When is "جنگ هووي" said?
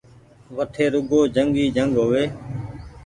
1.77-2.23